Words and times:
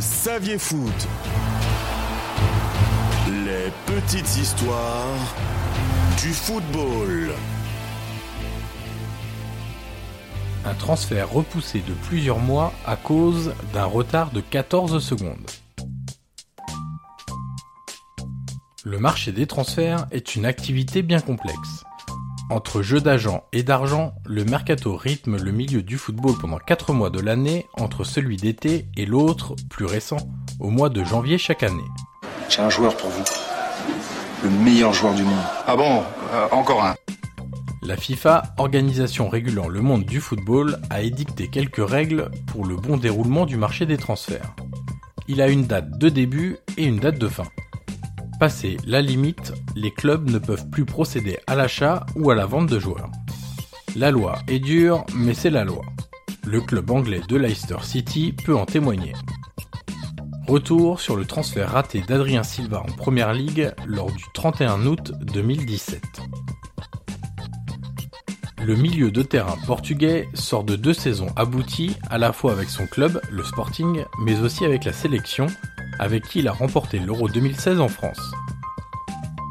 saviez 0.00 0.58
foot. 0.58 1.08
Les 3.44 3.70
petites 3.86 4.36
histoires 4.36 5.34
du 6.20 6.32
football. 6.32 7.32
Un 10.64 10.74
transfert 10.74 11.30
repoussé 11.30 11.80
de 11.80 11.92
plusieurs 12.08 12.38
mois 12.38 12.72
à 12.86 12.96
cause 12.96 13.54
d'un 13.72 13.84
retard 13.84 14.30
de 14.30 14.40
14 14.40 15.02
secondes. 15.02 15.50
Le 18.84 18.98
marché 18.98 19.32
des 19.32 19.46
transferts 19.46 20.06
est 20.10 20.36
une 20.36 20.46
activité 20.46 21.02
bien 21.02 21.20
complexe. 21.20 21.84
Entre 22.48 22.80
jeux 22.80 23.00
d'agents 23.00 23.42
et 23.52 23.64
d'argent, 23.64 24.14
le 24.24 24.44
mercato 24.44 24.96
rythme 24.96 25.36
le 25.36 25.50
milieu 25.50 25.82
du 25.82 25.98
football 25.98 26.36
pendant 26.40 26.58
4 26.58 26.92
mois 26.92 27.10
de 27.10 27.18
l'année 27.18 27.66
entre 27.76 28.04
celui 28.04 28.36
d'été 28.36 28.86
et 28.96 29.04
l'autre, 29.04 29.56
plus 29.68 29.84
récent, 29.84 30.18
au 30.60 30.70
mois 30.70 30.88
de 30.88 31.02
janvier 31.02 31.38
chaque 31.38 31.64
année. 31.64 31.82
J'ai 32.48 32.62
un 32.62 32.70
joueur 32.70 32.96
pour 32.96 33.10
vous. 33.10 33.24
Le 34.44 34.50
meilleur 34.50 34.92
joueur 34.92 35.14
du 35.14 35.24
monde. 35.24 35.34
Ah 35.66 35.74
bon 35.74 36.04
euh, 36.32 36.46
Encore 36.52 36.84
un. 36.84 36.94
La 37.82 37.96
FIFA, 37.96 38.54
organisation 38.58 39.28
régulant 39.28 39.68
le 39.68 39.80
monde 39.80 40.04
du 40.04 40.20
football, 40.20 40.78
a 40.88 41.02
édicté 41.02 41.48
quelques 41.48 41.84
règles 41.84 42.30
pour 42.46 42.64
le 42.64 42.76
bon 42.76 42.96
déroulement 42.96 43.46
du 43.46 43.56
marché 43.56 43.86
des 43.86 43.96
transferts. 43.96 44.54
Il 45.26 45.42
a 45.42 45.48
une 45.48 45.66
date 45.66 45.98
de 45.98 46.08
début 46.08 46.58
et 46.76 46.84
une 46.84 47.00
date 47.00 47.18
de 47.18 47.26
fin. 47.26 47.46
Passé 48.38 48.76
la 48.86 49.00
limite, 49.00 49.54
les 49.76 49.90
clubs 49.90 50.30
ne 50.30 50.38
peuvent 50.38 50.68
plus 50.68 50.84
procéder 50.84 51.38
à 51.46 51.54
l'achat 51.54 52.04
ou 52.16 52.30
à 52.30 52.34
la 52.34 52.44
vente 52.44 52.68
de 52.68 52.78
joueurs. 52.78 53.10
La 53.94 54.10
loi 54.10 54.36
est 54.46 54.58
dure, 54.58 55.06
mais 55.14 55.32
c'est 55.32 55.48
la 55.48 55.64
loi. 55.64 55.82
Le 56.44 56.60
club 56.60 56.90
anglais 56.90 57.22
de 57.26 57.36
Leicester 57.36 57.78
City 57.82 58.34
peut 58.44 58.54
en 58.54 58.66
témoigner. 58.66 59.14
Retour 60.46 61.00
sur 61.00 61.16
le 61.16 61.24
transfert 61.24 61.70
raté 61.70 62.02
d'Adrien 62.02 62.42
Silva 62.42 62.82
en 62.86 62.92
Première 62.92 63.32
Ligue 63.32 63.72
lors 63.86 64.12
du 64.12 64.24
31 64.34 64.84
août 64.84 65.12
2017. 65.32 66.02
Le 68.62 68.74
milieu 68.74 69.10
de 69.10 69.22
terrain 69.22 69.56
portugais 69.66 70.28
sort 70.34 70.64
de 70.64 70.76
deux 70.76 70.92
saisons 70.92 71.30
abouties 71.36 71.96
à 72.10 72.18
la 72.18 72.34
fois 72.34 72.52
avec 72.52 72.68
son 72.68 72.86
club, 72.86 73.20
le 73.30 73.42
Sporting, 73.44 74.04
mais 74.20 74.40
aussi 74.40 74.66
avec 74.66 74.84
la 74.84 74.92
sélection, 74.92 75.46
avec 75.98 76.24
qui 76.24 76.40
il 76.40 76.48
a 76.48 76.52
remporté 76.52 76.98
l'Euro 76.98 77.28
2016 77.28 77.80
en 77.80 77.88
France. 77.88 78.20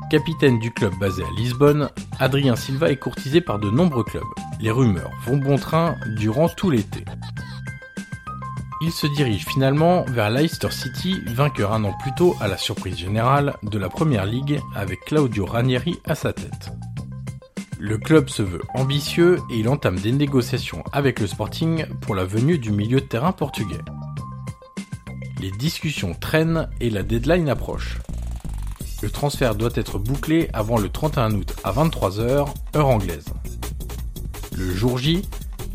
Capitaine 0.09 0.59
du 0.59 0.71
club 0.71 0.93
basé 0.99 1.23
à 1.23 1.31
Lisbonne, 1.37 1.89
Adrien 2.19 2.55
Silva 2.55 2.91
est 2.91 2.97
courtisé 2.97 3.41
par 3.41 3.59
de 3.59 3.69
nombreux 3.69 4.03
clubs. 4.03 4.23
Les 4.61 4.71
rumeurs 4.71 5.11
vont 5.25 5.37
bon 5.37 5.57
train 5.57 5.95
durant 6.17 6.47
tout 6.47 6.69
l'été. 6.69 7.03
Il 8.81 8.91
se 8.91 9.07
dirige 9.07 9.45
finalement 9.45 10.03
vers 10.03 10.29
Leicester 10.29 10.69
City, 10.69 11.19
vainqueur 11.25 11.73
un 11.73 11.83
an 11.85 11.93
plus 12.01 12.13
tôt 12.13 12.35
à 12.39 12.47
la 12.47 12.57
surprise 12.57 12.97
générale 12.97 13.55
de 13.63 13.79
la 13.79 13.89
Première 13.89 14.25
Ligue 14.25 14.59
avec 14.75 14.99
Claudio 15.05 15.45
Ranieri 15.45 15.99
à 16.05 16.13
sa 16.13 16.33
tête. 16.33 16.71
Le 17.79 17.97
club 17.97 18.29
se 18.29 18.41
veut 18.41 18.61
ambitieux 18.73 19.39
et 19.49 19.57
il 19.57 19.69
entame 19.69 19.99
des 19.99 20.11
négociations 20.11 20.83
avec 20.91 21.19
le 21.19 21.27
Sporting 21.27 21.85
pour 22.01 22.15
la 22.15 22.25
venue 22.25 22.57
du 22.57 22.71
milieu 22.71 23.01
de 23.01 23.05
terrain 23.05 23.31
portugais. 23.31 23.81
Les 25.45 25.51
discussions 25.51 26.15
traînent 26.19 26.67
et 26.81 26.89
la 26.89 27.03
deadline 27.03 27.49
approche. 27.49 27.99
Le 29.03 29.11
transfert 29.11 29.53
doit 29.53 29.69
être 29.75 29.99
bouclé 29.99 30.49
avant 30.53 30.79
le 30.79 30.89
31 30.89 31.35
août 31.35 31.53
à 31.63 31.71
23h, 31.71 32.47
heure 32.75 32.87
anglaise. 32.87 33.27
Le 34.57 34.73
jour 34.73 34.97
J, 34.97 35.21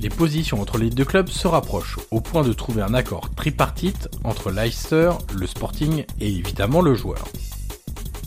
les 0.00 0.08
positions 0.08 0.60
entre 0.60 0.76
les 0.76 0.90
deux 0.90 1.04
clubs 1.04 1.28
se 1.28 1.46
rapprochent 1.46 2.00
au 2.10 2.20
point 2.20 2.42
de 2.42 2.52
trouver 2.52 2.82
un 2.82 2.94
accord 2.94 3.32
tripartite 3.36 4.08
entre 4.24 4.50
Leicester, 4.50 5.12
le 5.32 5.46
Sporting 5.46 6.04
et 6.18 6.26
évidemment 6.26 6.80
le 6.80 6.96
joueur. 6.96 7.28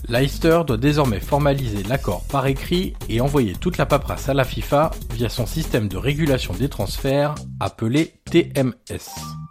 Leicester 0.08 0.62
doit 0.66 0.78
désormais 0.78 1.20
formaliser 1.20 1.82
l'accord 1.82 2.22
par 2.22 2.46
écrit 2.46 2.94
et 3.10 3.20
envoyer 3.20 3.52
toute 3.52 3.76
la 3.76 3.84
paperasse 3.84 4.30
à 4.30 4.34
la 4.34 4.44
FIFA 4.44 4.92
via 5.12 5.28
son 5.28 5.44
système 5.44 5.88
de 5.88 5.98
régulation 5.98 6.54
des 6.54 6.70
transferts 6.70 7.34
appelé 7.60 8.14
TMS. 8.30 9.43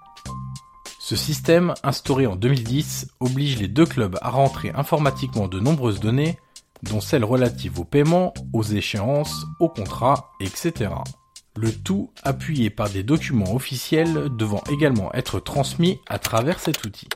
Ce 1.06 1.18
système, 1.18 1.74
instauré 1.84 2.28
en 2.28 2.38
2010, 2.38 3.09
oblige 3.19 3.59
les 3.59 3.68
deux 3.68 3.86
clubs 3.86 4.18
à 4.22 4.30
rentrer 4.30 4.72
informatiquement 4.74 5.50
de 5.50 5.59
nombreuses 5.59 6.00
données, 6.00 6.38
dont 6.81 7.02
celles 7.02 7.25
relatives 7.25 7.78
aux 7.78 7.84
paiements, 7.84 8.34
aux 8.53 8.64
échéances, 8.64 9.46
aux 9.59 9.68
contrats, 9.68 10.31
etc. 10.40 10.92
Le 11.58 11.74
tout 11.74 12.09
appuyé 12.24 12.69
par 12.69 12.90
des 12.90 13.03
documents 13.03 13.53
officiels 13.53 14.30
devant 14.38 14.63
également 14.72 15.13
être 15.13 15.42
transmis 15.42 16.00
à 16.08 16.19
travers 16.19 16.62
cet 16.62 16.86
outil. 16.86 17.09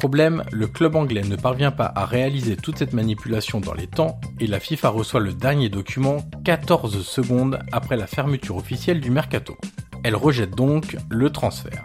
Problème, 0.00 0.44
le 0.50 0.66
club 0.66 0.96
anglais 0.96 1.20
ne 1.20 1.36
parvient 1.36 1.72
pas 1.72 1.92
à 1.94 2.06
réaliser 2.06 2.56
toute 2.56 2.78
cette 2.78 2.94
manipulation 2.94 3.60
dans 3.60 3.74
les 3.74 3.86
temps 3.86 4.18
et 4.40 4.46
la 4.46 4.58
FIFA 4.58 4.88
reçoit 4.88 5.20
le 5.20 5.34
dernier 5.34 5.68
document 5.68 6.24
14 6.42 7.06
secondes 7.06 7.58
après 7.70 7.98
la 7.98 8.06
fermeture 8.06 8.56
officielle 8.56 9.02
du 9.02 9.10
mercato. 9.10 9.58
Elle 10.02 10.16
rejette 10.16 10.56
donc 10.56 10.96
le 11.10 11.28
transfert. 11.28 11.84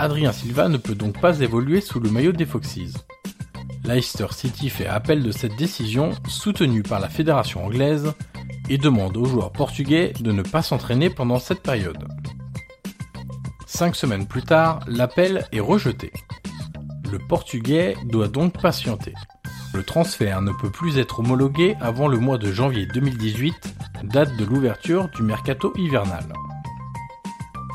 Adrien 0.00 0.32
Silva 0.32 0.68
ne 0.68 0.78
peut 0.78 0.96
donc 0.96 1.20
pas 1.20 1.38
évoluer 1.38 1.80
sous 1.80 2.00
le 2.00 2.10
maillot 2.10 2.32
des 2.32 2.44
Foxes. 2.44 3.06
Leicester 3.84 4.26
City 4.32 4.68
fait 4.68 4.88
appel 4.88 5.22
de 5.22 5.30
cette 5.30 5.54
décision 5.54 6.10
soutenue 6.26 6.82
par 6.82 6.98
la 6.98 7.08
fédération 7.08 7.64
anglaise 7.64 8.14
et 8.68 8.78
demande 8.78 9.16
aux 9.16 9.26
joueurs 9.26 9.52
portugais 9.52 10.12
de 10.18 10.32
ne 10.32 10.42
pas 10.42 10.62
s'entraîner 10.62 11.08
pendant 11.08 11.38
cette 11.38 11.62
période. 11.62 12.04
Cinq 13.64 13.94
semaines 13.94 14.26
plus 14.26 14.42
tard, 14.42 14.80
l'appel 14.88 15.46
est 15.52 15.60
rejeté. 15.60 16.10
Le 17.12 17.18
portugais 17.18 17.94
doit 18.06 18.28
donc 18.28 18.58
patienter. 18.58 19.12
Le 19.74 19.82
transfert 19.82 20.40
ne 20.40 20.50
peut 20.50 20.70
plus 20.70 20.96
être 20.96 21.20
homologué 21.20 21.76
avant 21.78 22.08
le 22.08 22.16
mois 22.16 22.38
de 22.38 22.50
janvier 22.50 22.86
2018, 22.86 23.54
date 24.04 24.34
de 24.38 24.46
l'ouverture 24.46 25.10
du 25.10 25.22
mercato 25.22 25.74
hivernal. 25.76 26.24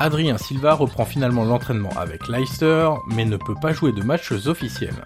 Adrien 0.00 0.38
Silva 0.38 0.74
reprend 0.74 1.04
finalement 1.04 1.44
l'entraînement 1.44 1.92
avec 1.96 2.26
Leicester, 2.26 2.90
mais 3.06 3.24
ne 3.24 3.36
peut 3.36 3.54
pas 3.62 3.72
jouer 3.72 3.92
de 3.92 4.02
matchs 4.02 4.32
officiels. 4.32 5.04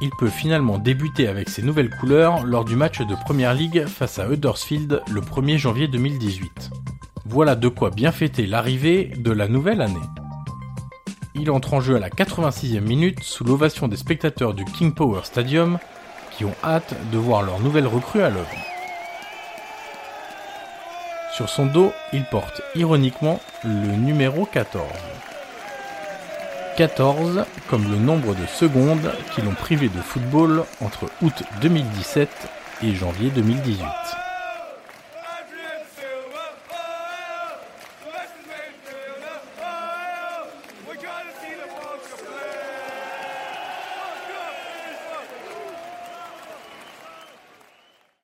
Il 0.00 0.10
peut 0.10 0.28
finalement 0.28 0.78
débuter 0.78 1.26
avec 1.26 1.48
ses 1.48 1.62
nouvelles 1.62 1.90
couleurs 1.90 2.46
lors 2.46 2.64
du 2.64 2.76
match 2.76 3.00
de 3.00 3.16
Première 3.16 3.52
Ligue 3.52 3.86
face 3.86 4.20
à 4.20 4.28
Huddersfield 4.28 5.02
le 5.10 5.20
1er 5.20 5.58
janvier 5.58 5.88
2018. 5.88 6.70
Voilà 7.24 7.56
de 7.56 7.66
quoi 7.66 7.90
bien 7.90 8.12
fêter 8.12 8.46
l'arrivée 8.46 9.12
de 9.16 9.32
la 9.32 9.48
nouvelle 9.48 9.80
année. 9.80 9.98
Il 11.36 11.50
entre 11.50 11.74
en 11.74 11.80
jeu 11.80 11.96
à 11.96 11.98
la 11.98 12.10
86e 12.10 12.80
minute 12.80 13.22
sous 13.24 13.42
l'ovation 13.42 13.88
des 13.88 13.96
spectateurs 13.96 14.54
du 14.54 14.64
King 14.64 14.94
Power 14.94 15.22
Stadium 15.24 15.78
qui 16.30 16.44
ont 16.44 16.54
hâte 16.62 16.94
de 17.10 17.18
voir 17.18 17.42
leur 17.42 17.58
nouvelle 17.58 17.88
recrue 17.88 18.22
à 18.22 18.30
l'œuvre. 18.30 18.48
Sur 21.34 21.48
son 21.48 21.66
dos, 21.66 21.92
il 22.12 22.24
porte 22.24 22.62
ironiquement 22.76 23.40
le 23.64 23.96
numéro 23.96 24.46
14. 24.46 24.86
14 26.76 27.44
comme 27.68 27.90
le 27.90 27.96
nombre 27.96 28.36
de 28.36 28.46
secondes 28.46 29.12
qui 29.34 29.42
l'ont 29.42 29.54
privé 29.54 29.88
de 29.88 30.00
football 30.00 30.64
entre 30.80 31.10
août 31.20 31.42
2017 31.60 32.28
et 32.84 32.94
janvier 32.94 33.30
2018. 33.30 33.84